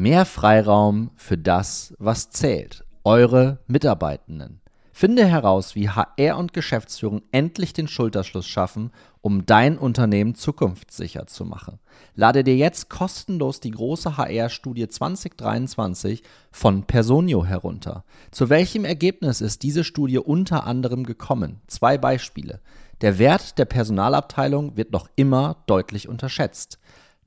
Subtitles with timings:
[0.00, 2.86] Mehr Freiraum für das, was zählt.
[3.04, 4.62] Eure Mitarbeitenden.
[4.94, 11.44] Finde heraus, wie HR und Geschäftsführung endlich den Schulterschluss schaffen, um dein Unternehmen zukunftssicher zu
[11.44, 11.80] machen.
[12.14, 18.04] Lade dir jetzt kostenlos die große HR-Studie 2023 von Personio herunter.
[18.30, 21.60] Zu welchem Ergebnis ist diese Studie unter anderem gekommen?
[21.66, 22.62] Zwei Beispiele.
[23.02, 26.79] Der Wert der Personalabteilung wird noch immer deutlich unterschätzt.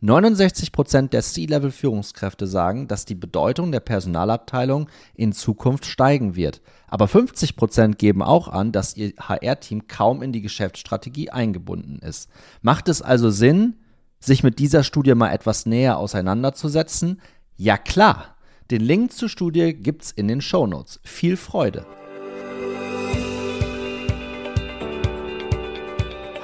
[0.03, 6.61] 69% der C-Level-Führungskräfte sagen, dass die Bedeutung der Personalabteilung in Zukunft steigen wird.
[6.87, 12.29] Aber 50% geben auch an, dass ihr HR-Team kaum in die Geschäftsstrategie eingebunden ist.
[12.61, 13.77] Macht es also Sinn,
[14.19, 17.21] sich mit dieser Studie mal etwas näher auseinanderzusetzen?
[17.55, 18.35] Ja klar.
[18.71, 20.99] Den Link zur Studie gibt's in den Shownotes.
[21.03, 21.85] Viel Freude.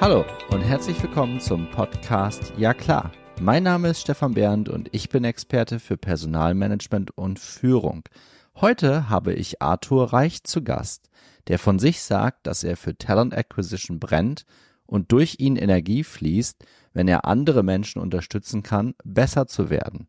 [0.00, 5.08] Hallo und herzlich willkommen zum Podcast Ja klar mein Name ist Stefan Bernd und ich
[5.08, 8.02] bin Experte für Personalmanagement und Führung.
[8.56, 11.08] Heute habe ich Arthur Reich zu Gast,
[11.48, 14.44] der von sich sagt, dass er für Talent Acquisition brennt
[14.84, 20.06] und durch ihn Energie fließt, wenn er andere Menschen unterstützen kann, besser zu werden.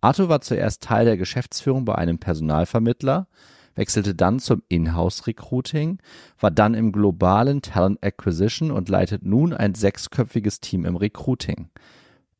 [0.00, 3.26] Arthur war zuerst Teil der Geschäftsführung bei einem Personalvermittler,
[3.74, 5.98] wechselte dann zum Inhouse-Recruiting,
[6.38, 11.68] war dann im globalen Talent Acquisition und leitet nun ein sechsköpfiges Team im Recruiting.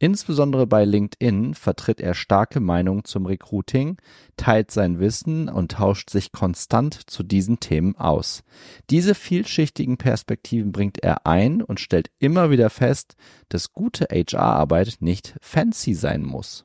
[0.03, 3.98] Insbesondere bei LinkedIn vertritt er starke Meinungen zum Recruiting,
[4.36, 8.42] teilt sein Wissen und tauscht sich konstant zu diesen Themen aus.
[8.91, 13.14] Diese vielschichtigen Perspektiven bringt er ein und stellt immer wieder fest,
[13.48, 16.64] dass gute HR-Arbeit nicht fancy sein muss.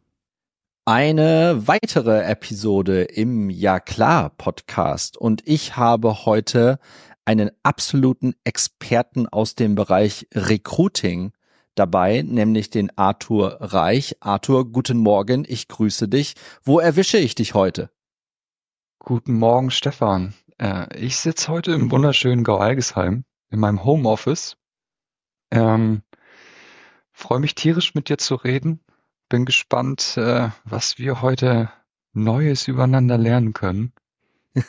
[0.86, 6.80] Eine weitere Episode im Ja klar Podcast und ich habe heute
[7.24, 11.34] einen absoluten Experten aus dem Bereich Recruiting
[11.80, 14.18] dabei, nämlich den Arthur Reich.
[14.20, 16.36] Arthur, guten Morgen, ich grüße dich.
[16.64, 17.90] Wo erwische ich dich heute?
[19.00, 20.34] Guten Morgen, Stefan.
[20.58, 24.58] Äh, ich sitze heute im wunderschönen Gau-Algesheim in meinem Homeoffice.
[25.52, 26.02] Ähm,
[27.20, 28.80] Freue mich tierisch mit dir zu reden.
[29.28, 31.72] Bin gespannt, äh, was wir heute
[32.14, 33.92] Neues übereinander lernen können.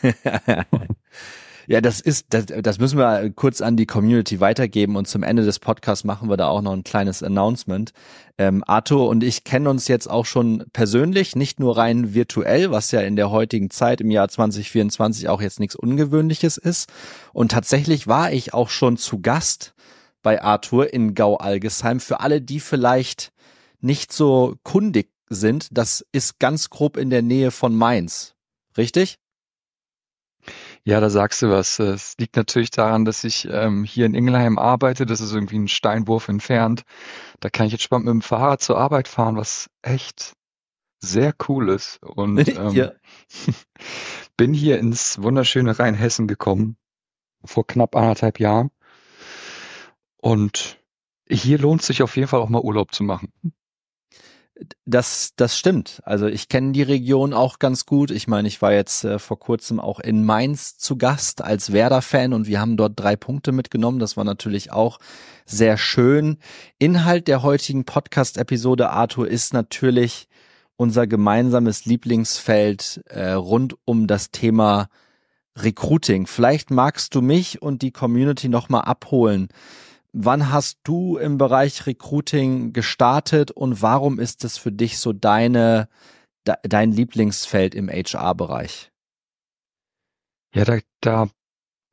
[1.70, 5.44] Ja, das ist, das, das müssen wir kurz an die Community weitergeben und zum Ende
[5.44, 7.92] des Podcasts machen wir da auch noch ein kleines Announcement.
[8.38, 12.90] Ähm, Arthur und ich kennen uns jetzt auch schon persönlich, nicht nur rein virtuell, was
[12.90, 16.88] ja in der heutigen Zeit im Jahr 2024 auch jetzt nichts Ungewöhnliches ist.
[17.34, 19.74] Und tatsächlich war ich auch schon zu Gast
[20.22, 22.00] bei Arthur in Gau-Algesheim.
[22.00, 23.30] Für alle, die vielleicht
[23.82, 28.36] nicht so kundig sind, das ist ganz grob in der Nähe von Mainz.
[28.78, 29.18] Richtig?
[30.84, 31.78] Ja, da sagst du was.
[31.78, 35.06] Es liegt natürlich daran, dass ich ähm, hier in Ingelheim arbeite.
[35.06, 36.82] Das ist irgendwie ein Steinwurf entfernt.
[37.40, 40.34] Da kann ich jetzt spannend mit dem Fahrrad zur Arbeit fahren, was echt
[41.00, 42.02] sehr cool ist.
[42.02, 42.92] Und ähm, ja.
[44.36, 46.76] bin hier ins wunderschöne Rheinhessen gekommen
[47.44, 48.70] vor knapp anderthalb Jahren.
[50.16, 50.78] Und
[51.28, 53.32] hier lohnt sich auf jeden Fall auch mal Urlaub zu machen.
[54.84, 56.00] Das, das stimmt.
[56.04, 58.10] Also ich kenne die Region auch ganz gut.
[58.10, 62.32] Ich meine, ich war jetzt äh, vor kurzem auch in Mainz zu Gast als Werder-Fan
[62.32, 64.00] und wir haben dort drei Punkte mitgenommen.
[64.00, 64.98] Das war natürlich auch
[65.44, 66.38] sehr schön.
[66.78, 70.28] Inhalt der heutigen Podcast-Episode, Arthur, ist natürlich
[70.76, 74.88] unser gemeinsames Lieblingsfeld äh, rund um das Thema
[75.56, 76.26] Recruiting.
[76.26, 79.48] Vielleicht magst du mich und die Community nochmal abholen.
[80.12, 85.88] Wann hast du im Bereich Recruiting gestartet und warum ist es für dich so deine,
[86.44, 88.90] dein Lieblingsfeld im HR-Bereich?
[90.54, 91.28] Ja, da, da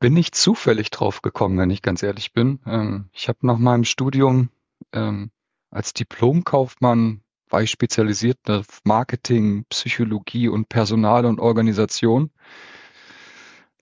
[0.00, 2.60] bin ich zufällig drauf gekommen, wenn ich ganz ehrlich bin.
[2.66, 4.50] Ähm, ich habe nach meinem Studium
[4.92, 5.30] ähm,
[5.70, 12.30] als Diplomkaufmann war ich spezialisiert auf Marketing, Psychologie und Personal und Organisation.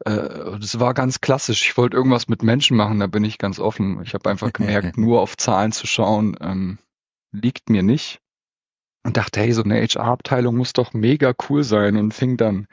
[0.05, 1.63] Äh, das war ganz klassisch.
[1.63, 4.03] Ich wollte irgendwas mit Menschen machen, da bin ich ganz offen.
[4.03, 6.79] Ich habe einfach gemerkt, nur auf Zahlen zu schauen, ähm,
[7.33, 8.21] liegt mir nicht.
[9.07, 12.67] Und dachte, hey, so eine HR-Abteilung muss doch mega cool sein und fing dann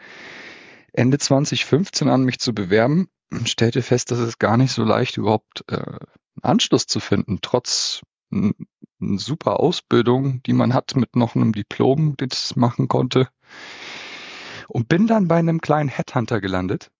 [0.93, 5.17] Ende 2015 an, mich zu bewerben und stellte fest, dass es gar nicht so leicht
[5.17, 8.01] überhaupt äh, einen Anschluss zu finden, trotz
[8.31, 8.53] eine
[9.17, 13.27] super Ausbildung, die man hat mit noch einem Diplom, das machen konnte.
[14.69, 16.91] Und bin dann bei einem kleinen Headhunter gelandet,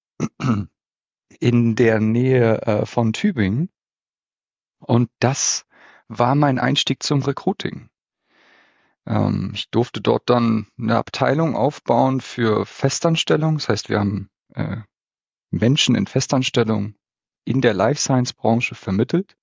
[1.40, 3.70] in der Nähe äh, von Tübingen.
[4.80, 5.66] Und das
[6.08, 7.90] war mein Einstieg zum Recruiting.
[9.06, 13.56] Ähm, ich durfte dort dann eine Abteilung aufbauen für Festanstellung.
[13.58, 14.78] Das heißt, wir haben äh,
[15.50, 16.96] Menschen in Festanstellung
[17.46, 19.36] in der Life Science Branche vermittelt.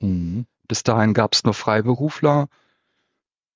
[0.00, 0.46] Mhm.
[0.68, 2.48] Bis dahin gab es nur Freiberufler.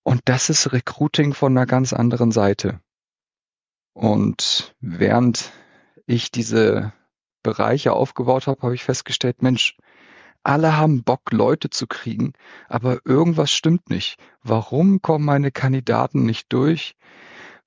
[0.02, 2.80] Und das ist Recruiting von einer ganz anderen Seite.
[3.94, 5.52] Und während
[6.06, 6.92] ich diese
[7.42, 9.76] Bereiche aufgebaut habe, habe ich festgestellt, Mensch,
[10.42, 12.34] alle haben Bock, Leute zu kriegen,
[12.68, 14.18] aber irgendwas stimmt nicht.
[14.42, 16.96] Warum kommen meine Kandidaten nicht durch?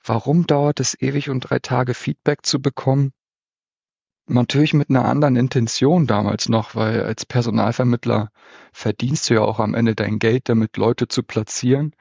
[0.04, 3.14] Warum dauert es ewig und drei Tage Feedback zu bekommen?
[4.30, 8.30] Natürlich mit einer anderen Intention damals noch, weil als Personalvermittler
[8.74, 11.96] verdienst du ja auch am Ende dein Geld damit, Leute zu platzieren.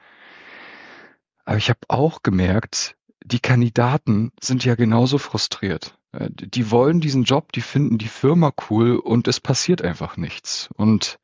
[1.45, 5.97] Aber ich habe auch gemerkt, die Kandidaten sind ja genauso frustriert.
[6.17, 10.69] Äh, die wollen diesen Job, die finden die Firma cool und es passiert einfach nichts.
[10.75, 11.19] Und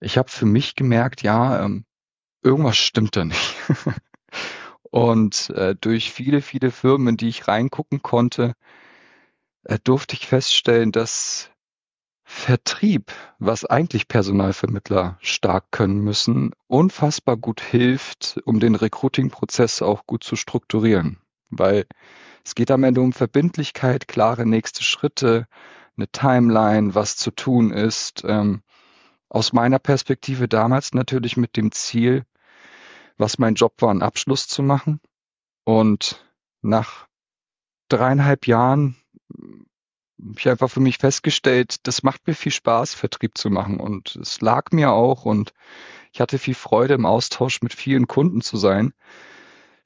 [0.00, 1.84] ich habe für mich gemerkt, ja, ähm,
[2.42, 3.54] irgendwas stimmt da nicht.
[4.90, 8.54] und äh, durch viele, viele Firmen, in die ich reingucken konnte,
[9.64, 11.50] äh, durfte ich feststellen, dass
[12.28, 20.24] Vertrieb, was eigentlich Personalvermittler stark können müssen, unfassbar gut hilft, um den Recruiting-Prozess auch gut
[20.24, 21.20] zu strukturieren.
[21.50, 21.86] Weil
[22.46, 25.48] es geht am Ende um Verbindlichkeit, klare nächste Schritte,
[25.96, 28.22] eine Timeline, was zu tun ist.
[28.24, 28.62] Ähm,
[29.28, 32.24] aus meiner Perspektive damals natürlich mit dem Ziel,
[33.18, 35.00] was mein Job war, einen Abschluss zu machen.
[35.64, 36.24] Und
[36.62, 37.08] nach
[37.88, 38.96] dreieinhalb Jahren
[39.32, 43.80] habe ich einfach für mich festgestellt, das macht mir viel Spaß, Vertrieb zu machen.
[43.80, 45.52] Und es lag mir auch und
[46.12, 48.92] ich hatte viel Freude im Austausch mit vielen Kunden zu sein.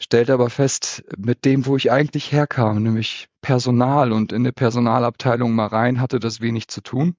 [0.02, 5.54] Stellte aber fest, mit dem, wo ich eigentlich herkam, nämlich Personal und in der Personalabteilung
[5.54, 7.16] mal rein, hatte das wenig zu tun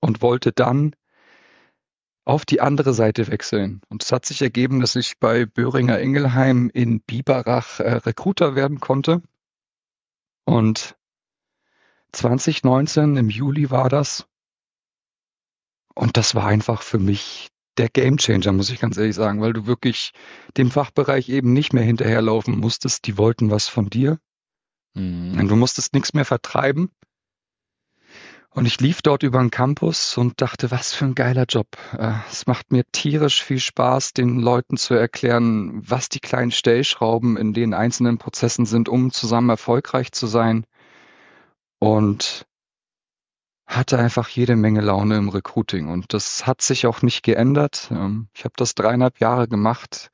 [0.00, 0.94] und wollte dann
[2.24, 3.80] auf die andere Seite wechseln.
[3.88, 8.80] Und es hat sich ergeben, dass ich bei Böhringer Ingelheim in Biberach äh, Recruiter werden
[8.80, 9.22] konnte.
[10.44, 10.96] Und
[12.12, 14.26] 2019, im Juli war das.
[15.94, 17.48] Und das war einfach für mich
[17.78, 20.12] der Gamechanger, muss ich ganz ehrlich sagen, weil du wirklich
[20.56, 23.06] dem Fachbereich eben nicht mehr hinterherlaufen musstest.
[23.06, 24.18] Die wollten was von dir.
[24.94, 25.48] Mhm.
[25.48, 26.90] Du musstest nichts mehr vertreiben.
[28.50, 31.68] Und ich lief dort über den Campus und dachte, was für ein geiler Job.
[31.96, 37.36] Äh, es macht mir tierisch viel Spaß, den Leuten zu erklären, was die kleinen Stellschrauben
[37.36, 40.66] in den einzelnen Prozessen sind, um zusammen erfolgreich zu sein
[41.78, 42.47] und
[43.68, 47.88] hatte einfach jede Menge Laune im Recruiting und das hat sich auch nicht geändert.
[47.90, 50.10] Ähm, ich habe das dreieinhalb Jahre gemacht.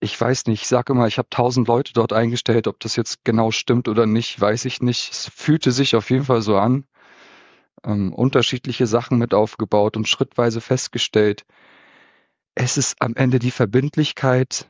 [0.00, 2.68] Ich weiß nicht, ich sage immer, ich habe tausend Leute dort eingestellt.
[2.68, 5.10] Ob das jetzt genau stimmt oder nicht, weiß ich nicht.
[5.10, 6.84] Es fühlte sich auf jeden Fall so an.
[7.82, 11.46] Ähm, unterschiedliche Sachen mit aufgebaut und schrittweise festgestellt.
[12.54, 14.68] Es ist am Ende die Verbindlichkeit,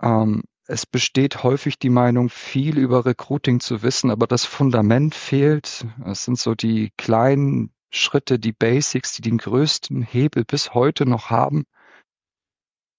[0.00, 5.84] ähm, es besteht häufig die Meinung, viel über Recruiting zu wissen, aber das Fundament fehlt.
[6.06, 11.28] Es sind so die kleinen Schritte, die Basics, die den größten Hebel bis heute noch
[11.28, 11.64] haben.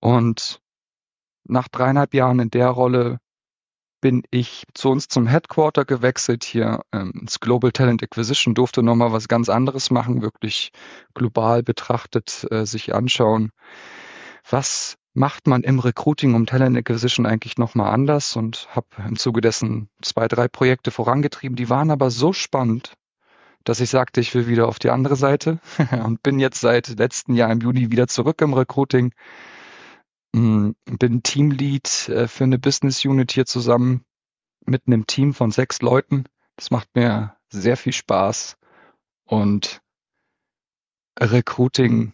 [0.01, 0.62] Und
[1.45, 3.19] nach dreieinhalb Jahren in der Rolle
[4.01, 9.13] bin ich zu uns zum Headquarter gewechselt hier ähm, ins Global Talent Acquisition, durfte nochmal
[9.13, 10.74] was ganz anderes machen, wirklich
[11.13, 13.51] global betrachtet äh, sich anschauen,
[14.50, 19.41] was macht man im Recruiting um Talent Acquisition eigentlich nochmal anders und habe im Zuge
[19.41, 21.55] dessen zwei, drei Projekte vorangetrieben.
[21.55, 22.93] Die waren aber so spannend,
[23.63, 25.59] dass ich sagte, ich will wieder auf die andere Seite
[26.05, 29.13] und bin jetzt seit letzten Jahr im Juni wieder zurück im Recruiting.
[30.33, 34.05] Hm, bin Teamlead äh, für eine Business Unit hier zusammen
[34.65, 36.24] mit einem Team von sechs Leuten.
[36.55, 38.55] Das macht mir sehr viel Spaß
[39.25, 39.81] und
[41.19, 42.13] Recruiting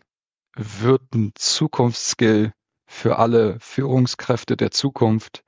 [0.56, 2.54] wird ein Zukunftsskill
[2.88, 5.44] für alle Führungskräfte der Zukunft.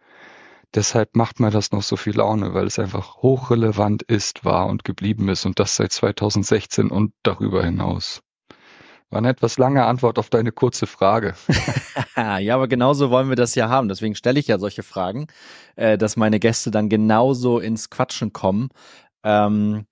[0.76, 4.84] Deshalb macht mir das noch so viel Laune, weil es einfach hochrelevant ist, war und
[4.84, 8.22] geblieben ist und das seit 2016 und darüber hinaus.
[9.10, 11.34] War eine etwas lange Antwort auf deine kurze Frage.
[12.16, 13.88] ja, aber genauso wollen wir das ja haben.
[13.88, 15.26] Deswegen stelle ich ja solche Fragen,
[15.76, 18.70] äh, dass meine Gäste dann genauso ins Quatschen kommen.
[19.24, 19.86] Ähm,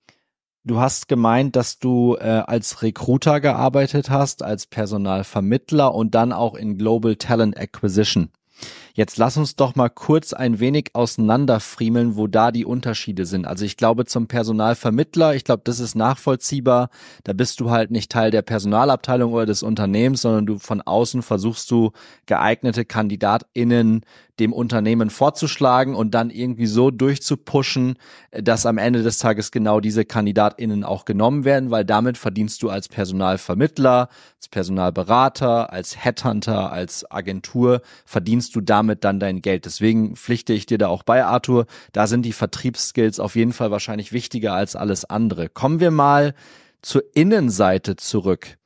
[0.64, 6.54] Du hast gemeint, dass du äh, als Recruiter gearbeitet hast, als Personalvermittler und dann auch
[6.54, 8.30] in Global Talent Acquisition.
[8.94, 13.46] Jetzt lass uns doch mal kurz ein wenig auseinanderfriemeln, wo da die Unterschiede sind.
[13.46, 16.90] Also ich glaube zum Personalvermittler, ich glaube, das ist nachvollziehbar.
[17.22, 21.22] Da bist du halt nicht Teil der Personalabteilung oder des Unternehmens, sondern du von außen
[21.22, 21.92] versuchst du
[22.26, 24.04] geeignete KandidatInnen
[24.40, 27.96] dem Unternehmen vorzuschlagen und dann irgendwie so durchzupushen,
[28.30, 32.70] dass am Ende des Tages genau diese KandidatInnen auch genommen werden, weil damit verdienst du
[32.70, 39.64] als Personalvermittler, als Personalberater, als Headhunter, als Agentur, verdienst du damit dann dein Geld.
[39.64, 41.66] Deswegen pflichte ich dir da auch bei, Arthur.
[41.92, 45.48] Da sind die Vertriebsskills auf jeden Fall wahrscheinlich wichtiger als alles andere.
[45.48, 46.34] Kommen wir mal
[46.82, 48.57] zur Innenseite zurück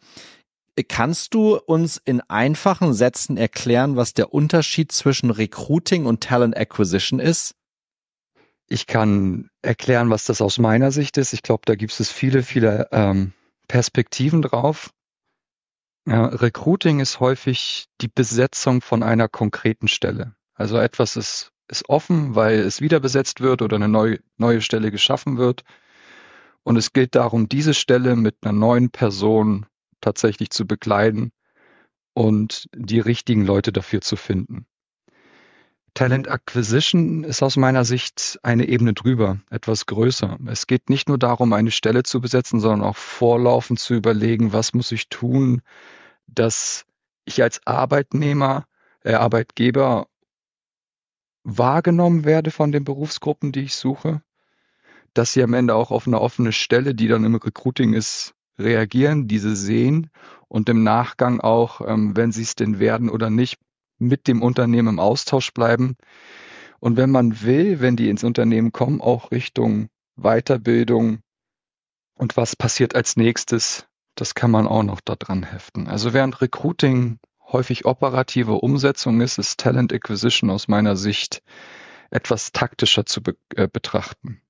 [0.88, 7.20] Kannst du uns in einfachen Sätzen erklären, was der Unterschied zwischen Recruiting und Talent Acquisition
[7.20, 7.54] ist?
[8.68, 11.34] Ich kann erklären, was das aus meiner Sicht ist.
[11.34, 13.34] Ich glaube, da gibt es viele, viele ähm,
[13.68, 14.90] Perspektiven drauf.
[16.06, 20.34] Ja, Recruiting ist häufig die Besetzung von einer konkreten Stelle.
[20.54, 24.90] Also etwas ist, ist offen, weil es wieder besetzt wird oder eine neue, neue Stelle
[24.90, 25.64] geschaffen wird.
[26.62, 29.66] Und es geht darum, diese Stelle mit einer neuen Person
[30.02, 31.32] tatsächlich zu bekleiden
[32.12, 34.66] und die richtigen Leute dafür zu finden.
[35.94, 40.38] Talent Acquisition ist aus meiner Sicht eine Ebene drüber, etwas größer.
[40.46, 44.72] Es geht nicht nur darum, eine Stelle zu besetzen, sondern auch vorlaufend zu überlegen, was
[44.72, 45.60] muss ich tun,
[46.26, 46.86] dass
[47.26, 48.66] ich als Arbeitnehmer,
[49.04, 50.06] äh, Arbeitgeber
[51.44, 54.22] wahrgenommen werde von den Berufsgruppen, die ich suche,
[55.12, 59.28] dass sie am Ende auch auf eine offene Stelle, die dann im Recruiting ist, reagieren,
[59.28, 60.10] diese sehen
[60.48, 63.58] und im Nachgang auch, ähm, wenn sie es denn werden oder nicht,
[63.98, 65.96] mit dem Unternehmen im Austausch bleiben.
[66.80, 71.20] Und wenn man will, wenn die ins Unternehmen kommen, auch Richtung Weiterbildung
[72.14, 75.88] und was passiert als nächstes, das kann man auch noch da dran heften.
[75.88, 77.18] Also während Recruiting
[77.52, 81.42] häufig operative Umsetzung ist, ist Talent Acquisition aus meiner Sicht
[82.10, 84.42] etwas taktischer zu be äh, betrachten.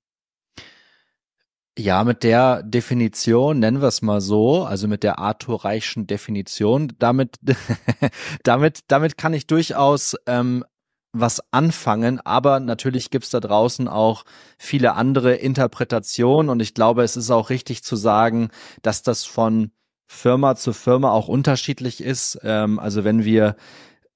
[1.78, 6.92] Ja, mit der Definition, nennen wir es mal so, also mit der Arthur Reichschen Definition,
[6.98, 7.36] damit,
[8.42, 10.64] damit, damit kann ich durchaus ähm,
[11.12, 14.24] was anfangen, aber natürlich gibt's da draußen auch
[14.58, 18.50] viele andere Interpretationen und ich glaube, es ist auch richtig zu sagen,
[18.82, 19.70] dass das von
[20.06, 22.38] Firma zu Firma auch unterschiedlich ist.
[22.42, 23.56] Ähm, also wenn wir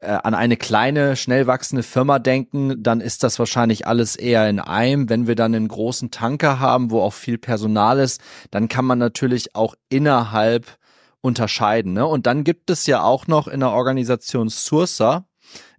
[0.06, 4.60] äh, an eine kleine, schnell wachsende Firma denken, dann ist das wahrscheinlich alles eher in
[4.60, 5.08] einem.
[5.08, 8.20] Wenn wir dann einen großen Tanker haben, wo auch viel Personal ist,
[8.52, 10.78] dann kann man natürlich auch innerhalb
[11.20, 11.92] unterscheiden.
[11.92, 12.06] Ne?
[12.06, 15.26] Und dann gibt es ja auch noch in der Organisation Sursa,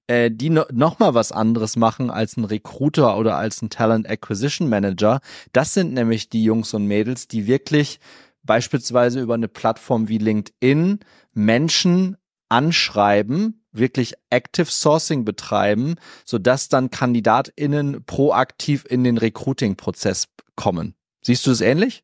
[0.07, 4.09] äh, die no noch mal was anderes machen als ein Recruiter oder als ein Talent
[4.09, 5.21] Acquisition Manager.
[5.53, 7.99] Das sind nämlich die Jungs und Mädels, die wirklich
[8.43, 10.99] beispielsweise über eine Plattform wie LinkedIn
[11.33, 12.17] Menschen
[12.49, 20.95] anschreiben, wirklich Active Sourcing betreiben, sodass dann KandidatInnen proaktiv in den Recruiting-Prozess kommen.
[21.21, 22.03] Siehst du es ähnlich?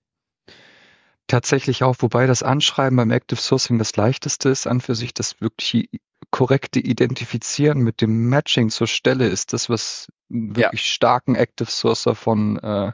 [1.27, 5.39] Tatsächlich auch, wobei das Anschreiben beim Active Sourcing das leichteste ist, an für sich das
[5.39, 5.89] wirklich
[6.31, 10.93] korrekte Identifizieren mit dem Matching zur Stelle ist das, was wirklich ja.
[10.93, 12.91] starken Active Sourcer von äh,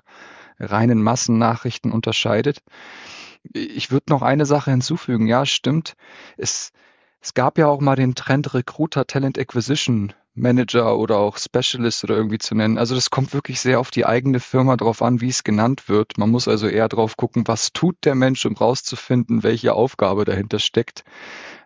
[0.59, 2.59] reinen Massennachrichten unterscheidet.
[3.53, 5.27] Ich würde noch eine Sache hinzufügen.
[5.27, 5.93] Ja, stimmt.
[6.38, 6.71] Es,
[7.21, 12.15] es gab ja auch mal den Trend Recruiter Talent Acquisition Manager oder auch Specialist oder
[12.15, 12.77] irgendwie zu nennen.
[12.77, 16.17] Also das kommt wirklich sehr auf die eigene Firma drauf an, wie es genannt wird.
[16.17, 20.59] Man muss also eher drauf gucken, was tut der Mensch, um rauszufinden, welche Aufgabe dahinter
[20.59, 21.03] steckt.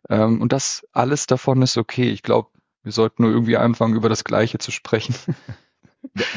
[0.10, 2.10] Ähm, und das alles davon ist okay.
[2.10, 2.50] Ich glaube,
[2.84, 5.16] wir sollten nur irgendwie anfangen, über das Gleiche zu sprechen.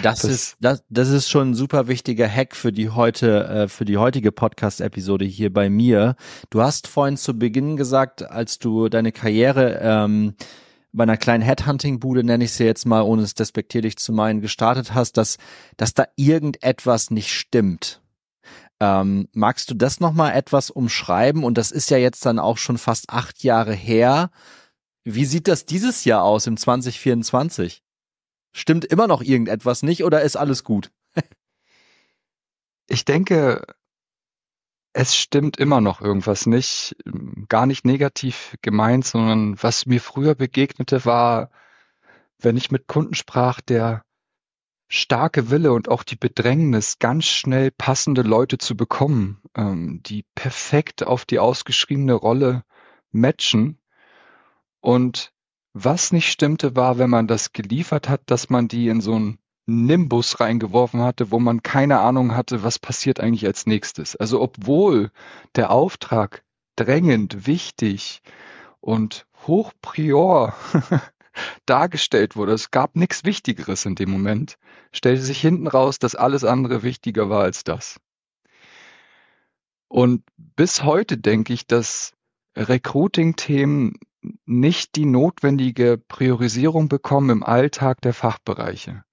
[0.02, 3.68] Das, das, ist das, das ist schon ein super wichtiger Hack für die heute äh,
[3.68, 6.16] für die heutige Podcast Episode hier bei mir.
[6.50, 10.34] Du hast vorhin zu Beginn gesagt, als du deine Karriere ähm,
[10.92, 14.94] bei einer kleinen Headhunting-Bude, nenne ich sie jetzt mal, ohne es despektierlich zu meinen, gestartet
[14.94, 15.36] hast, dass,
[15.76, 18.00] dass da irgendetwas nicht stimmt.
[18.80, 21.44] Ähm, magst du das nochmal etwas umschreiben?
[21.44, 24.30] Und das ist ja jetzt dann auch schon fast acht Jahre her.
[25.04, 27.82] Wie sieht das dieses Jahr aus im 2024?
[28.56, 30.90] Stimmt immer noch irgendetwas nicht oder ist alles gut?
[32.88, 33.66] ich denke,
[34.94, 36.96] es stimmt immer noch irgendwas nicht.
[37.50, 41.50] Gar nicht negativ gemeint, sondern was mir früher begegnete, war,
[42.38, 44.06] wenn ich mit Kunden sprach, der
[44.88, 51.06] starke Wille und auch die Bedrängnis, ganz schnell passende Leute zu bekommen, ähm, die perfekt
[51.06, 52.64] auf die ausgeschriebene Rolle
[53.10, 53.78] matchen.
[54.80, 55.35] Und
[55.78, 59.38] was nicht stimmte, war, wenn man das geliefert hat, dass man die in so einen
[59.66, 64.16] Nimbus reingeworfen hatte, wo man keine Ahnung hatte, was passiert eigentlich als nächstes.
[64.16, 65.10] Also obwohl
[65.54, 66.44] der Auftrag
[66.76, 68.22] drängend, wichtig
[68.80, 70.54] und hochprior
[71.66, 74.56] dargestellt wurde, es gab nichts Wichtigeres in dem Moment,
[74.92, 78.00] stellte sich hinten raus, dass alles andere wichtiger war als das.
[79.88, 82.14] Und bis heute denke ich, dass
[82.56, 83.98] Recruiting-Themen
[84.44, 89.04] nicht die notwendige Priorisierung bekommen im Alltag der Fachbereiche.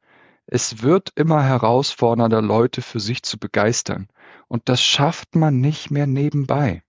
[0.45, 4.07] Es wird immer herausfordernder, Leute für sich zu begeistern.
[4.47, 6.83] Und das schafft man nicht mehr nebenbei.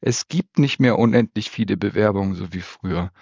[0.00, 3.12] Es gibt nicht mehr unendlich viele Bewerbungen, so wie früher.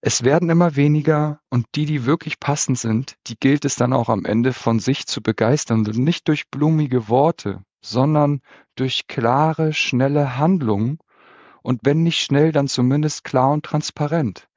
[0.00, 4.08] Es werden immer weniger und die, die wirklich passend sind, die gilt es dann auch
[4.08, 8.40] am Ende von sich zu begeistern nicht durch blumige Worte, sondern
[8.76, 10.98] durch klare, schnelle Handlungen
[11.62, 14.48] Und wenn nicht schnell, dann zumindest klar und transparent.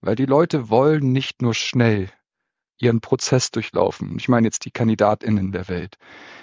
[0.00, 2.10] Weil die Leute wollen nicht nur schnell
[2.78, 4.16] ihren Prozess durchlaufen.
[4.18, 5.96] Ich meine jetzt die KandidatInnen der Welt.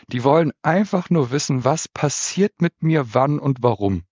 [0.08, 4.04] Die wollen einfach nur wissen, was passiert mit mir, wann und warum.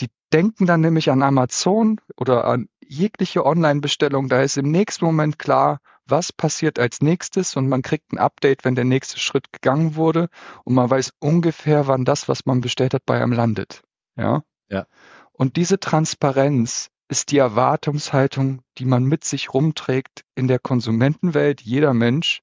[0.00, 4.28] Die denken dann nämlich an Amazon oder an jegliche Online-Bestellung.
[4.28, 8.64] Da ist im nächsten Moment klar, was passiert als nächstes und man kriegt ein Update,
[8.64, 10.28] wenn der nächste Schritt gegangen wurde
[10.64, 13.82] und man weiß ungefähr, wann das, was man bestellt hat, bei einem landet.
[14.16, 14.42] Ja.
[14.70, 14.86] Ja.
[15.32, 21.92] Und diese Transparenz ist die Erwartungshaltung, die man mit sich rumträgt in der Konsumentenwelt, jeder
[21.92, 22.42] Mensch.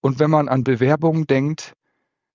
[0.00, 1.74] Und wenn man an Bewerbungen denkt,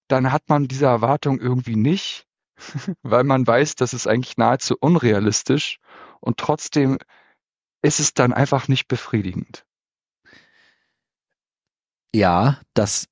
[0.09, 2.27] dann hat man diese Erwartung irgendwie nicht,
[3.03, 5.79] weil man weiß, das ist eigentlich nahezu unrealistisch
[6.19, 6.97] und trotzdem
[7.81, 9.65] ist es dann einfach nicht befriedigend.
[12.13, 13.07] Ja, das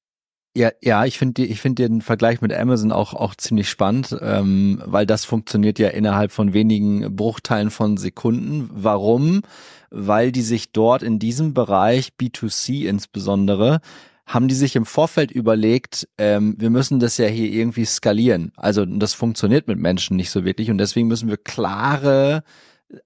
[0.60, 4.82] ja, ja, ich finde ich finde den Vergleich mit Amazon auch auch ziemlich spannend, ähm,
[4.86, 8.70] weil das funktioniert ja innerhalb von wenigen Bruchteilen von Sekunden.
[8.74, 9.42] Warum?
[9.90, 13.80] Weil die sich dort in diesem Bereich B2C insbesondere
[14.26, 18.52] haben die sich im Vorfeld überlegt, ähm, wir müssen das ja hier irgendwie skalieren.
[18.58, 22.44] Also das funktioniert mit Menschen nicht so wirklich und deswegen müssen wir klare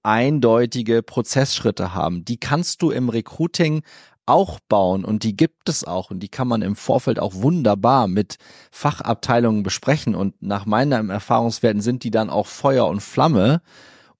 [0.02, 2.24] eindeutige Prozessschritte haben.
[2.24, 3.82] Die kannst du im Recruiting
[4.26, 8.08] auch bauen und die gibt es auch und die kann man im Vorfeld auch wunderbar
[8.08, 8.36] mit
[8.70, 13.60] Fachabteilungen besprechen und nach meinem Erfahrungswerten sind die dann auch Feuer und Flamme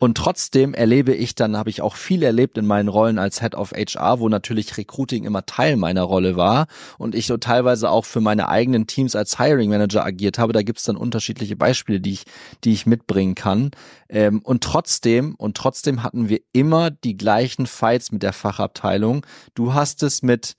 [0.05, 3.55] und trotzdem erlebe ich dann, habe ich auch viel erlebt in meinen Rollen als Head
[3.55, 6.67] of HR, wo natürlich Recruiting immer Teil meiner Rolle war
[6.99, 10.53] und ich so teilweise auch für meine eigenen Teams als Hiring Manager agiert habe.
[10.53, 12.25] Da gibt es dann unterschiedliche Beispiele, die ich,
[12.65, 13.71] die ich mitbringen kann.
[14.11, 19.25] Ähm, und trotzdem, und trotzdem hatten wir immer die gleichen Fights mit der Fachabteilung.
[19.55, 20.55] Du hast es mit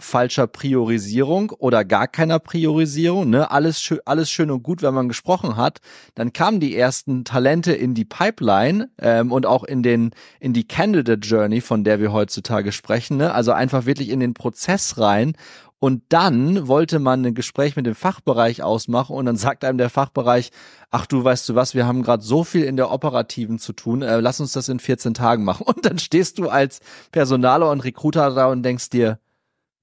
[0.00, 3.50] falscher Priorisierung oder gar keiner Priorisierung, ne?
[3.50, 5.78] Alles schön, alles schön und gut, wenn man gesprochen hat.
[6.14, 10.66] Dann kamen die ersten Talente in die Pipeline ähm, und auch in den in die
[10.66, 13.32] Candidate Journey, von der wir heutzutage sprechen, ne?
[13.32, 15.34] Also einfach wirklich in den Prozess rein.
[15.82, 19.90] Und dann wollte man ein Gespräch mit dem Fachbereich ausmachen und dann sagt einem der
[19.90, 20.52] Fachbereich,
[20.92, 24.02] ach du weißt du was, wir haben gerade so viel in der Operativen zu tun,
[24.02, 25.64] äh, lass uns das in 14 Tagen machen.
[25.66, 26.78] Und dann stehst du als
[27.10, 29.18] Personaler und Recruiter da und denkst dir,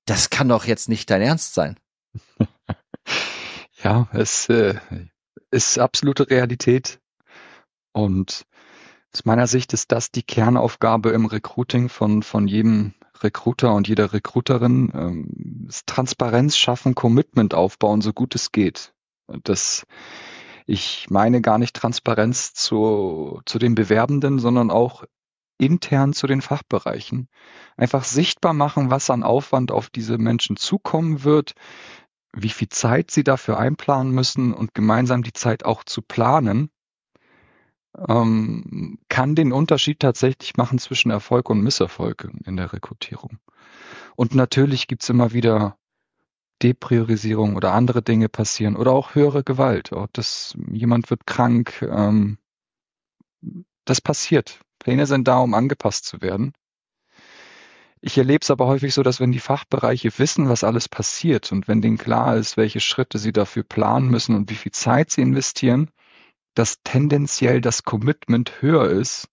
[0.10, 1.78] das kann doch jetzt nicht dein Ernst sein.
[3.84, 4.76] ja, es äh,
[5.52, 7.00] ist absolute Realität.
[7.92, 8.46] Und
[9.14, 14.14] aus meiner Sicht ist das die Kernaufgabe im Recruiting von, von jedem Recruiter und jeder
[14.14, 14.92] Recruiterin.
[14.94, 18.94] Ähm, Transparenz schaffen, Commitment aufbauen, so gut es geht.
[19.44, 19.86] Das,
[20.66, 25.04] ich meine gar nicht Transparenz zu, zu den Bewerbenden, sondern auch
[25.60, 27.28] intern zu den Fachbereichen.
[27.78, 31.54] Einfach sichtbar machen, was an Aufwand auf diese Menschen zukommen wird,
[32.34, 36.72] wie viel Zeit sie dafür einplanen müssen und gemeinsam die Zeit auch zu planen,
[38.08, 43.40] ähm, kann den Unterschied tatsächlich machen zwischen Erfolg und Misserfolg in der Rekrutierung.
[44.16, 45.78] Und natürlich gibt's immer wieder
[46.62, 49.94] Depriorisierung oder andere Dinge passieren oder auch höhere Gewalt.
[49.94, 51.82] Auch das, jemand wird krank.
[51.82, 52.38] Ähm,
[53.90, 54.60] das passiert.
[54.80, 56.54] Pläne sind da, um angepasst zu werden.
[58.02, 61.68] Ich erlebe es aber häufig so, dass wenn die Fachbereiche wissen, was alles passiert und
[61.68, 65.22] wenn denen klar ist, welche Schritte sie dafür planen müssen und wie viel Zeit sie
[65.22, 65.90] investieren,
[66.54, 69.28] dass tendenziell das Commitment höher ist,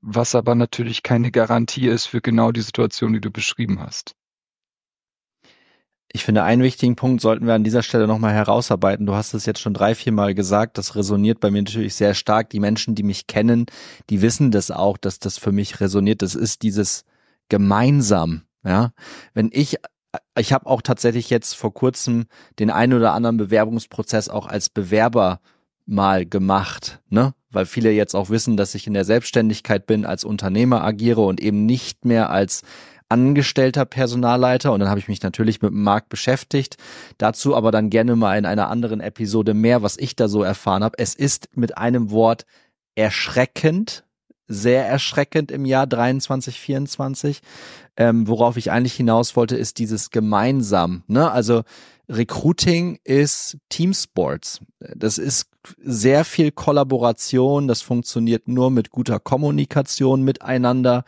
[0.00, 4.14] was aber natürlich keine Garantie ist für genau die Situation, die du beschrieben hast.
[6.16, 9.04] Ich finde, einen wichtigen Punkt sollten wir an dieser Stelle nochmal herausarbeiten.
[9.04, 10.78] Du hast es jetzt schon drei, vier Mal gesagt.
[10.78, 12.50] Das resoniert bei mir natürlich sehr stark.
[12.50, 13.66] Die Menschen, die mich kennen,
[14.10, 16.22] die wissen das auch, dass das für mich resoniert.
[16.22, 17.04] Das ist dieses
[17.48, 18.42] gemeinsam.
[18.64, 18.92] Ja,
[19.34, 19.78] wenn ich
[20.38, 22.26] ich habe auch tatsächlich jetzt vor kurzem
[22.60, 25.40] den einen oder anderen Bewerbungsprozess auch als Bewerber
[25.84, 27.34] mal gemacht, ne?
[27.50, 31.40] Weil viele jetzt auch wissen, dass ich in der Selbstständigkeit bin, als Unternehmer agiere und
[31.40, 32.62] eben nicht mehr als
[33.14, 36.76] angestellter Personalleiter und dann habe ich mich natürlich mit dem Markt beschäftigt.
[37.16, 40.82] Dazu aber dann gerne mal in einer anderen Episode mehr, was ich da so erfahren
[40.82, 40.98] habe.
[40.98, 42.44] Es ist mit einem Wort
[42.96, 44.04] erschreckend,
[44.48, 47.40] sehr erschreckend im Jahr 23, 24.
[47.96, 51.04] Ähm, worauf ich eigentlich hinaus wollte, ist dieses gemeinsam.
[51.06, 51.30] Ne?
[51.30, 51.62] Also
[52.08, 54.60] Recruiting ist Teamsports.
[54.80, 55.46] Das ist
[55.82, 57.68] sehr viel Kollaboration.
[57.68, 61.04] Das funktioniert nur mit guter Kommunikation miteinander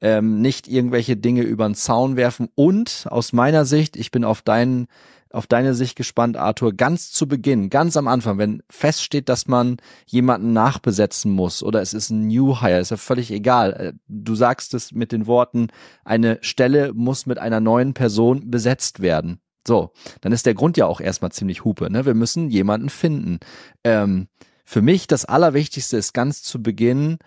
[0.00, 4.42] ähm, nicht irgendwelche Dinge über den Zaun werfen und aus meiner Sicht, ich bin auf
[4.42, 4.86] deinen
[5.30, 9.76] auf deine Sicht gespannt, Arthur, ganz zu Beginn, ganz am Anfang, wenn feststeht, dass man
[10.06, 13.72] jemanden nachbesetzen muss oder es ist ein New Hire, ist ja völlig egal.
[13.72, 15.68] Äh, du sagst es mit den Worten,
[16.04, 19.40] eine Stelle muss mit einer neuen Person besetzt werden.
[19.66, 22.06] So, dann ist der Grund ja auch erstmal ziemlich hupe, ne?
[22.06, 23.40] Wir müssen jemanden finden.
[23.82, 24.28] Ähm,
[24.64, 27.18] Für mich das Allerwichtigste ist ganz zu Beginn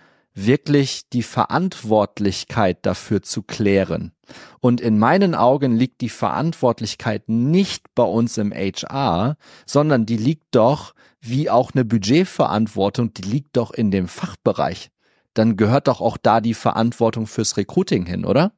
[0.45, 4.13] wirklich die Verantwortlichkeit dafür zu klären.
[4.59, 10.55] Und in meinen Augen liegt die Verantwortlichkeit nicht bei uns im HR, sondern die liegt
[10.55, 14.91] doch, wie auch eine Budgetverantwortung, die liegt doch in dem Fachbereich.
[15.33, 18.53] Dann gehört doch auch da die Verantwortung fürs Recruiting hin, oder?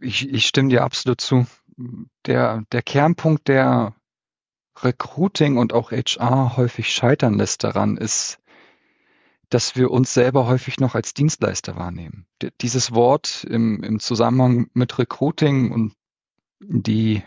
[0.00, 1.46] Ich, ich stimme dir absolut zu.
[2.26, 3.94] Der, der Kernpunkt, der
[4.82, 8.38] Recruiting und auch HR häufig scheitern lässt daran, ist,
[9.50, 12.26] dass wir uns selber häufig noch als Dienstleister wahrnehmen.
[12.40, 15.94] D dieses Wort im, im Zusammenhang mit Recruiting und
[16.60, 17.22] die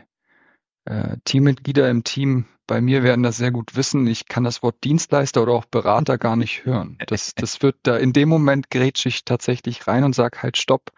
[0.86, 4.08] äh, Teammitglieder im Team bei mir werden das sehr gut wissen.
[4.08, 6.98] Ich kann das Wort Dienstleister oder auch Berater gar nicht hören.
[7.08, 10.92] Das, das wird da in dem Moment grätsch ich tatsächlich rein und sag halt Stopp.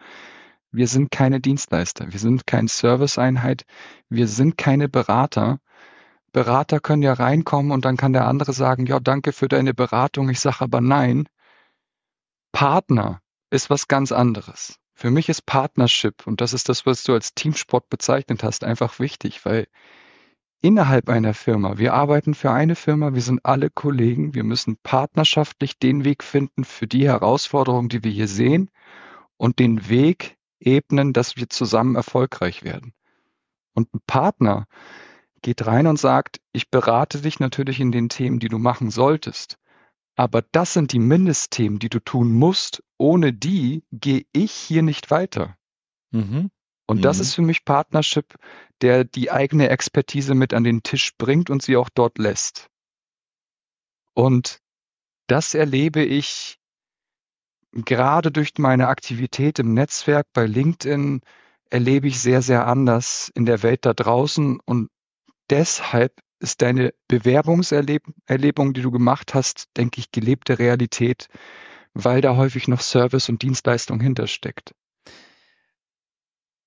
[0.70, 2.12] Wir sind keine Dienstleister.
[2.12, 3.64] Wir sind keine Serviceeinheit.
[4.08, 5.58] Wir sind keine Berater.
[6.36, 10.28] Berater können ja reinkommen und dann kann der andere sagen, ja, danke für deine Beratung,
[10.28, 11.30] ich sage aber nein.
[12.52, 14.76] Partner ist was ganz anderes.
[14.92, 18.98] Für mich ist Partnership, und das ist das, was du als Teamsport bezeichnet hast, einfach
[18.98, 19.66] wichtig, weil
[20.60, 25.78] innerhalb einer Firma, wir arbeiten für eine Firma, wir sind alle Kollegen, wir müssen partnerschaftlich
[25.78, 28.70] den Weg finden für die Herausforderungen, die wir hier sehen
[29.38, 32.92] und den Weg ebnen, dass wir zusammen erfolgreich werden.
[33.72, 34.66] Und ein Partner,
[35.46, 39.58] geht rein und sagt, ich berate dich natürlich in den Themen, die du machen solltest.
[40.16, 42.82] Aber das sind die Mindestthemen, die du tun musst.
[42.98, 45.56] Ohne die gehe ich hier nicht weiter.
[46.10, 46.50] Mhm.
[46.88, 47.22] Und das mhm.
[47.22, 48.34] ist für mich Partnership,
[48.80, 52.68] der die eigene Expertise mit an den Tisch bringt und sie auch dort lässt.
[54.14, 54.58] Und
[55.28, 56.58] das erlebe ich
[57.70, 61.20] gerade durch meine Aktivität im Netzwerk bei LinkedIn,
[61.70, 64.88] erlebe ich sehr, sehr anders in der Welt da draußen und
[65.50, 71.28] deshalb ist deine Bewerbungserlebung, die du gemacht hast, denke ich, gelebte Realität,
[71.94, 74.74] weil da häufig noch Service und Dienstleistung hintersteckt.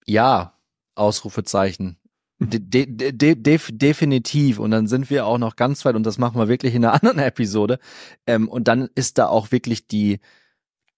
[0.05, 0.59] Ja,
[0.95, 1.97] Ausrufezeichen.
[2.41, 4.59] De de de definitiv.
[4.59, 6.93] Und dann sind wir auch noch ganz weit, und das machen wir wirklich in einer
[7.01, 7.79] anderen Episode.
[8.25, 10.19] Ähm, und dann ist da auch wirklich die,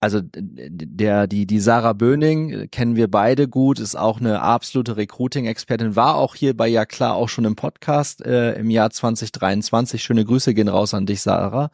[0.01, 4.97] also der die die Sarah Böning äh, kennen wir beide gut, ist auch eine absolute
[4.97, 10.03] Recruiting-Expertin, war auch hier bei ja klar auch schon im Podcast äh, im Jahr 2023.
[10.03, 11.69] Schöne Grüße gehen raus an dich, Sarah.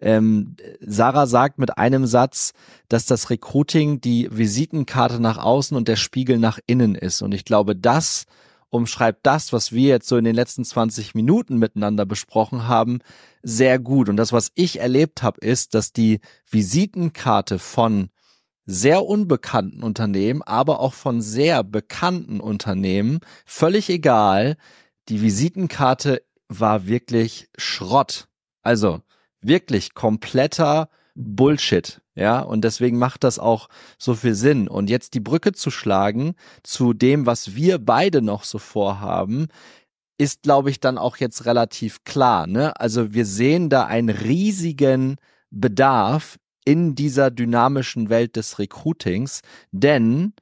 [0.00, 2.52] Ähm, Sarah sagt mit einem Satz,
[2.88, 7.20] dass das Recruiting die Visitenkarte nach außen und der Spiegel nach innen ist.
[7.20, 8.26] Und ich glaube, das
[8.72, 13.00] umschreibt das, was wir jetzt so in den letzten 20 Minuten miteinander besprochen haben,
[13.42, 14.08] sehr gut.
[14.08, 18.08] Und das, was ich erlebt habe, ist, dass die Visitenkarte von
[18.64, 24.56] sehr unbekannten Unternehmen, aber auch von sehr bekannten Unternehmen, völlig egal,
[25.08, 28.28] die Visitenkarte war wirklich Schrott.
[28.62, 29.00] Also
[29.40, 32.01] wirklich kompletter Bullshit.
[32.14, 34.68] Ja, und deswegen macht das auch so viel Sinn.
[34.68, 39.48] Und jetzt die Brücke zu schlagen zu dem, was wir beide noch so vorhaben,
[40.18, 42.46] ist, glaube ich, dann auch jetzt relativ klar.
[42.46, 42.78] Ne?
[42.78, 45.16] Also wir sehen da einen riesigen
[45.50, 49.40] Bedarf in dieser dynamischen Welt des Recruitings,
[49.72, 50.34] denn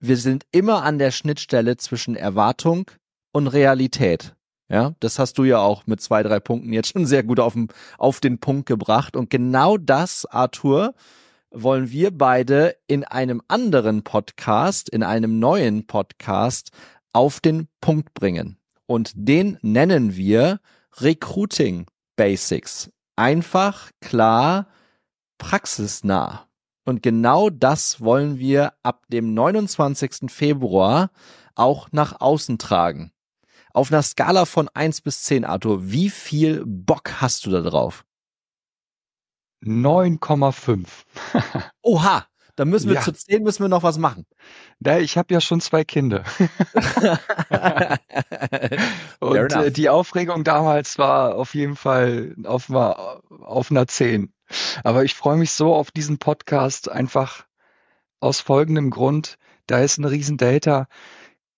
[0.00, 2.90] wir sind immer an der Schnittstelle zwischen Erwartung
[3.32, 4.34] und Realität.
[4.70, 7.54] Ja, das hast du ja auch mit zwei, drei Punkten jetzt schon sehr gut auf
[7.54, 9.16] den, auf den Punkt gebracht.
[9.16, 10.94] Und genau das, Arthur,
[11.50, 16.70] wollen wir beide in einem anderen Podcast, in einem neuen Podcast
[17.12, 18.58] auf den Punkt bringen.
[18.86, 20.60] Und den nennen wir
[20.98, 22.90] Recruiting Basics.
[23.16, 24.68] Einfach, klar,
[25.38, 26.46] praxisnah.
[26.84, 30.30] Und genau das wollen wir ab dem 29.
[30.30, 31.10] Februar
[31.54, 33.12] auch nach außen tragen.
[33.78, 38.04] Auf einer Skala von eins bis zehn, Arthur, wie viel Bock hast du da drauf?
[39.62, 40.88] 9,5.
[41.82, 43.02] Oha, da müssen wir ja.
[43.02, 44.26] zu 10 müssen wir noch was machen.
[44.80, 46.24] Da, ich habe ja schon zwei Kinder.
[49.20, 54.32] Und äh, die Aufregung damals war auf jeden Fall auf, auf einer 10.
[54.82, 57.46] Aber ich freue mich so auf diesen Podcast einfach
[58.18, 59.38] aus folgendem Grund.
[59.68, 60.88] Da ist ein riesen Data.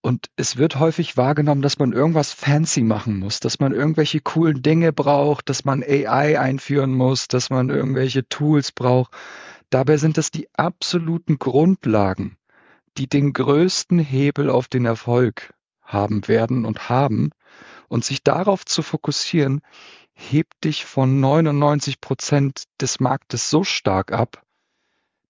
[0.02, 4.62] Und es wird häufig wahrgenommen, dass man irgendwas fancy machen muss, dass man irgendwelche coolen
[4.62, 9.12] Dinge braucht, dass man AI einführen muss, dass man irgendwelche Tools braucht.
[9.68, 12.38] Dabei sind es die absoluten Grundlagen,
[12.96, 17.30] die den größten Hebel auf den Erfolg haben werden und haben.
[17.88, 19.60] Und sich darauf zu fokussieren,
[20.14, 24.42] hebt dich von 99 Prozent des Marktes so stark ab,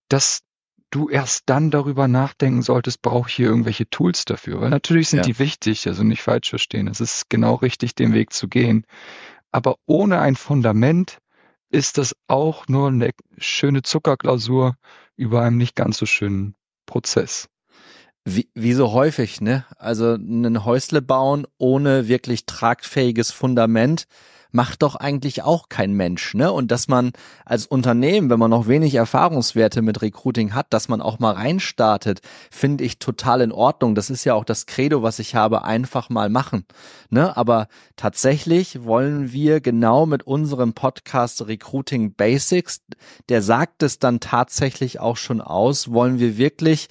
[0.08, 0.42] dass
[0.90, 4.60] du erst dann darüber nachdenken solltest, brauche ich hier irgendwelche Tools dafür?
[4.60, 5.24] Weil natürlich sind ja.
[5.24, 6.88] die wichtig, also nicht falsch verstehen.
[6.88, 8.84] Es ist genau richtig, den Weg zu gehen.
[9.52, 11.18] aber ohne ein Fundament
[11.70, 14.76] ist das auch nur eine schöne Zuckerglasur
[15.16, 16.54] über einem nicht ganz so schönen
[16.86, 17.48] Prozess.
[18.24, 19.64] Wie, wie so häufig, ne?
[19.76, 24.04] Also ein Häusle bauen ohne wirklich tragfähiges Fundament
[24.52, 26.52] macht doch eigentlich auch kein Mensch, ne?
[26.52, 27.12] Und dass man
[27.44, 32.20] als Unternehmen, wenn man noch wenig Erfahrungswerte mit Recruiting hat, dass man auch mal reinstartet,
[32.50, 33.94] finde ich total in Ordnung.
[33.94, 36.64] Das ist ja auch das Credo, was ich habe, einfach mal machen,
[37.10, 37.36] ne?
[37.36, 42.82] Aber tatsächlich wollen wir genau mit unserem Podcast Recruiting Basics,
[43.28, 46.88] der sagt es dann tatsächlich auch schon aus, wollen wir wirklich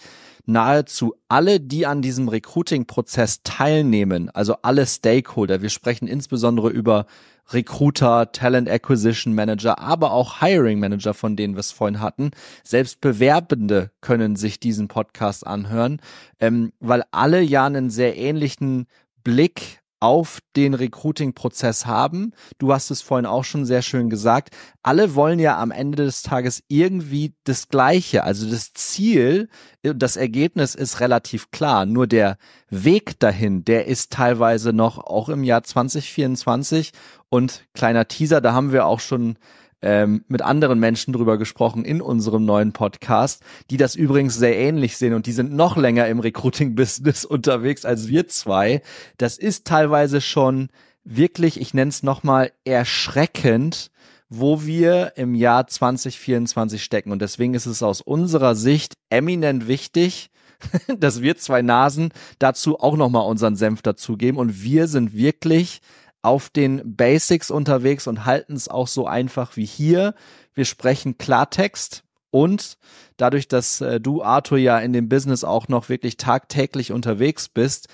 [0.50, 7.06] nahezu alle, die an diesem Recruiting-Prozess teilnehmen, also alle Stakeholder, wir sprechen insbesondere über
[7.52, 12.32] Recruiter, Talent Acquisition Manager, aber auch Hiring Manager, von denen wir es vorhin hatten.
[12.64, 16.02] Selbst Bewerbende können sich diesen Podcast anhören,
[16.40, 18.88] ähm, weil alle ja einen sehr ähnlichen
[19.24, 22.32] Blick auf den Recruiting-Prozess haben.
[22.58, 24.56] Du hast es vorhin auch schon sehr schön gesagt.
[24.82, 28.24] Alle wollen ja am Ende des Tages irgendwie das Gleiche.
[28.24, 29.50] Also das Ziel,
[29.82, 31.86] das Ergebnis ist relativ klar.
[31.86, 32.38] Nur der
[32.70, 36.92] Weg dahin, der ist teilweise noch auch im Jahr 2024
[37.30, 39.38] und kleiner Teaser, da haben wir auch schon
[39.82, 44.98] ähm, mit anderen Menschen drüber gesprochen in unserem neuen Podcast, die das übrigens sehr ähnlich
[44.98, 48.82] sehen und die sind noch länger im Recruiting-Business unterwegs als wir zwei.
[49.18, 50.70] Das ist teilweise schon
[51.04, 53.92] wirklich, ich nenne es nochmal, erschreckend,
[54.30, 57.12] wo wir im Jahr 2024 stecken.
[57.12, 60.30] Und deswegen ist es aus unserer Sicht eminent wichtig,
[61.00, 64.40] dass wir zwei Nasen dazu auch nochmal unseren Senf dazugeben.
[64.40, 65.82] Und wir sind wirklich
[66.22, 70.16] auf den Basics unterwegs und halten es auch so einfach wie hier.
[70.54, 72.78] Wir sprechen Klartext und
[73.18, 77.88] dadurch, dass äh, du, Arthur, ja in dem Business auch noch wirklich tagtäglich unterwegs bist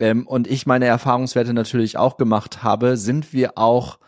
[0.00, 3.98] ähm, und ich meine Erfahrungswerte natürlich auch gemacht habe, sind wir auch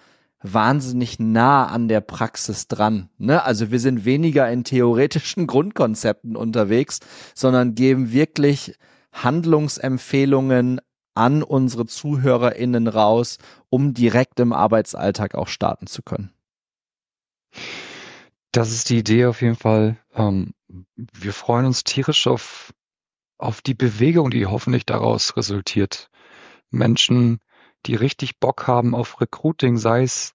[0.43, 3.09] wahnsinnig nah an der Praxis dran.
[3.19, 3.45] Ne?
[3.45, 6.99] Also wir sind weniger in theoretischen Grundkonzepten unterwegs,
[7.35, 8.77] sondern geben wirklich
[9.13, 10.81] Handlungsempfehlungen
[11.15, 16.33] an unsere ZuhörerInnen raus, um direkt im Arbeitsalltag auch starten zu können?
[18.53, 19.99] Das ist die Idee auf jeden Fall.
[20.15, 20.55] Ähm,
[20.97, 22.73] wir freuen uns tierisch auf,
[23.39, 26.11] auf die Bewegung, die hoffentlich daraus resultiert.
[26.71, 27.41] Menschen,
[27.87, 30.35] die richtig Bock haben auf Recruiting, sei es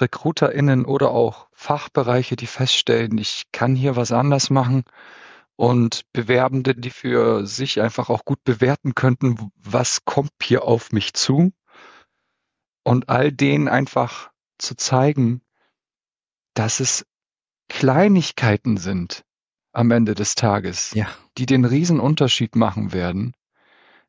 [0.00, 4.84] RecruiterInnen oder auch Fachbereiche, die feststellen, ich kann hier was anders machen
[5.56, 11.14] und Bewerbende, die für sich einfach auch gut bewerten könnten, was kommt hier auf mich
[11.14, 11.52] zu
[12.84, 15.42] und all denen einfach zu zeigen,
[16.54, 17.06] dass es
[17.68, 19.24] Kleinigkeiten sind
[19.72, 21.08] am Ende des Tages, ja.
[21.36, 23.34] die den Riesenunterschied machen werden.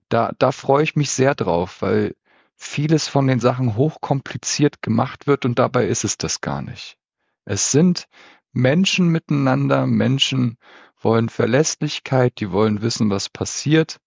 [0.10, 2.16] Da, da freue ich mich sehr drauf, weil
[2.56, 6.98] vieles von den Sachen hochkompliziert gemacht wird und dabei ist es das gar nicht.
[7.46, 8.08] Es sind
[8.54, 10.58] Menschen miteinander, Menschen
[11.00, 14.00] wollen Verlässlichkeit, die wollen wissen, was passiert.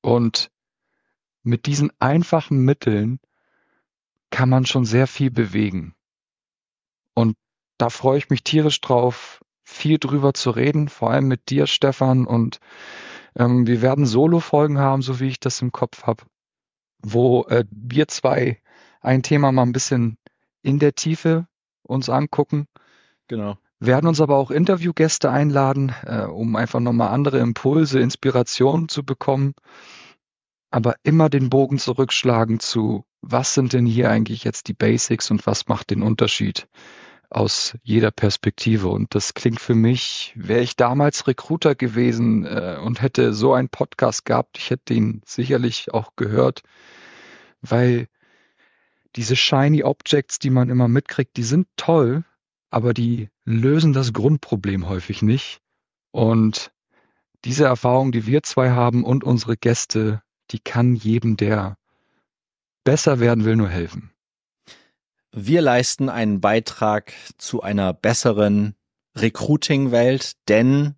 [0.00, 0.50] Und
[1.42, 3.20] mit diesen einfachen Mitteln
[4.30, 5.94] kann man schon sehr viel bewegen.
[7.14, 7.36] Und
[7.78, 12.26] da freue ich mich tierisch drauf, viel drüber zu reden, vor allem mit dir, Stefan.
[12.26, 12.60] Und
[13.34, 16.24] ähm, wir werden Solo-Folgen haben, so wie ich das im Kopf habe,
[16.98, 18.60] wo äh, wir zwei
[19.00, 20.18] ein Thema mal ein bisschen
[20.62, 21.46] in der Tiefe
[21.82, 22.66] uns angucken.
[23.28, 29.04] Genau werden uns aber auch Interviewgäste einladen, äh, um einfach nochmal andere Impulse, Inspirationen zu
[29.04, 29.54] bekommen.
[30.70, 35.46] Aber immer den Bogen zurückschlagen zu, was sind denn hier eigentlich jetzt die Basics und
[35.46, 36.68] was macht den Unterschied
[37.30, 38.88] aus jeder Perspektive.
[38.88, 43.68] Und das klingt für mich, wäre ich damals Recruiter gewesen äh, und hätte so einen
[43.68, 46.62] Podcast gehabt, ich hätte ihn sicherlich auch gehört,
[47.62, 48.08] weil
[49.16, 52.24] diese shiny Objects, die man immer mitkriegt, die sind toll,
[52.76, 55.60] aber die lösen das Grundproblem häufig nicht.
[56.10, 56.72] Und
[57.46, 61.78] diese Erfahrung, die wir zwei haben und unsere Gäste, die kann jedem, der
[62.84, 64.10] besser werden will, nur helfen.
[65.32, 68.74] Wir leisten einen Beitrag zu einer besseren
[69.16, 70.96] Recruiting-Welt, denn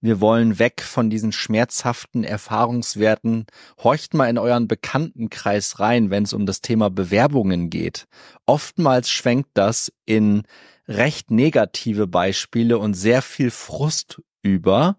[0.00, 3.44] wir wollen weg von diesen schmerzhaften Erfahrungswerten.
[3.84, 8.06] Horcht mal in euren Bekanntenkreis rein, wenn es um das Thema Bewerbungen geht.
[8.46, 10.44] Oftmals schwenkt das in
[10.88, 14.96] recht negative Beispiele und sehr viel Frust über.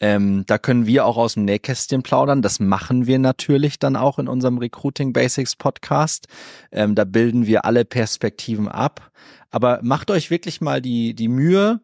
[0.00, 2.42] Ähm, da können wir auch aus dem Nähkästchen plaudern.
[2.42, 6.26] Das machen wir natürlich dann auch in unserem Recruiting Basics Podcast.
[6.70, 9.10] Ähm, da bilden wir alle Perspektiven ab.
[9.50, 11.80] Aber macht euch wirklich mal die, die Mühe,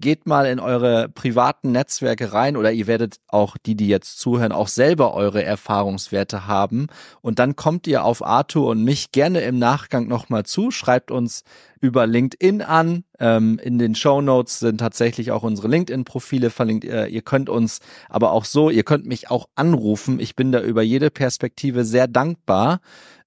[0.00, 4.52] geht mal in eure privaten Netzwerke rein oder ihr werdet auch die, die jetzt zuhören,
[4.52, 6.86] auch selber eure Erfahrungswerte haben.
[7.20, 11.44] Und dann kommt ihr auf Arthur und mich gerne im Nachgang nochmal zu, schreibt uns
[11.80, 13.04] über LinkedIn an.
[13.18, 16.84] Ähm, in den Show Notes sind tatsächlich auch unsere LinkedIn-Profile verlinkt.
[16.84, 20.20] Äh, ihr könnt uns aber auch so, ihr könnt mich auch anrufen.
[20.20, 22.80] Ich bin da über jede Perspektive sehr dankbar.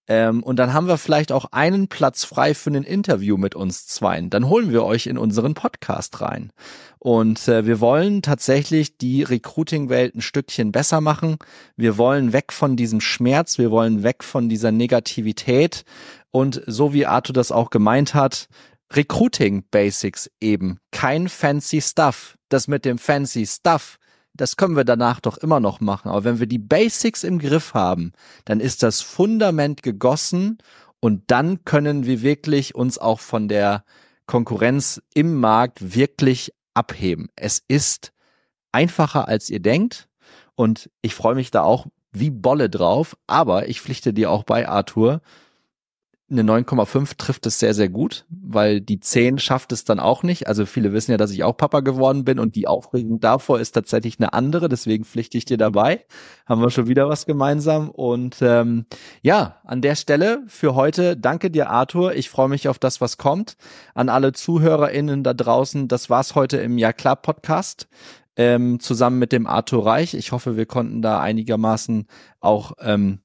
[0.08, 3.88] Ähm, und dann haben wir vielleicht auch einen Platz frei für ein Interview mit uns
[3.88, 4.30] zweien.
[4.30, 6.52] Dann holen wir euch in unseren Podcast rein.
[7.00, 11.38] Und äh, wir wollen tatsächlich die Recruiting-Welt ein Stückchen besser machen.
[11.76, 15.84] Wir wollen weg von diesem Schmerz, wir wollen weg von dieser Negativität.
[16.32, 18.48] Und so wie Arthur das auch gemeint hat,
[18.92, 20.80] Recruiting Basics eben.
[20.92, 22.38] Kein fancy Stuff.
[22.50, 23.98] Das mit dem fancy Stuff,
[24.34, 26.10] das können wir danach doch immer noch machen.
[26.10, 28.13] Aber wenn wir die Basics im Griff haben,
[28.46, 30.58] dann ist das Fundament gegossen
[31.00, 33.84] und dann können wir wirklich uns auch von der
[34.26, 37.30] Konkurrenz im Markt wirklich abheben.
[37.36, 38.12] Es ist
[38.72, 40.08] einfacher als ihr denkt
[40.56, 44.67] und ich freue mich da auch wie Bolle drauf, aber ich pflichte dir auch bei
[44.67, 45.22] Arthur,
[46.31, 50.47] eine 9,5 trifft es sehr, sehr gut, weil die 10 schafft es dann auch nicht.
[50.47, 53.73] Also viele wissen ja, dass ich auch Papa geworden bin und die Aufregung davor ist
[53.73, 56.05] tatsächlich eine andere, deswegen pflichte ich dir dabei.
[56.45, 57.89] Haben wir schon wieder was gemeinsam.
[57.89, 58.86] Und ähm,
[59.21, 62.15] ja, an der Stelle für heute danke dir, Arthur.
[62.15, 63.57] Ich freue mich auf das, was kommt.
[63.93, 67.88] An alle ZuhörerInnen da draußen, das war's heute im Ja klar Podcast.
[68.36, 70.15] Ähm, zusammen mit dem Arthur Reich.
[70.15, 72.07] Ich hoffe, wir konnten da einigermaßen
[72.39, 73.19] auch ähm,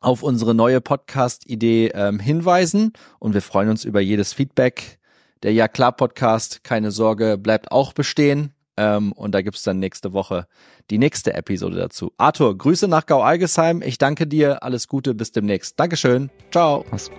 [0.00, 4.98] auf unsere neue Podcast-Idee ähm, hinweisen und wir freuen uns über jedes Feedback.
[5.42, 8.52] Der Ja klar Podcast, keine Sorge, bleibt auch bestehen.
[8.76, 10.46] Ähm, und da gibt's dann nächste Woche
[10.90, 12.12] die nächste Episode dazu.
[12.16, 13.82] Arthur, Grüße nach Gau-Algesheim.
[13.82, 14.62] Ich danke dir.
[14.62, 15.78] Alles Gute, bis demnächst.
[15.78, 16.30] Dankeschön.
[16.50, 16.84] Ciao.
[16.90, 17.18] Mach's gut.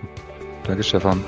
[0.64, 1.22] Danke, Stefan.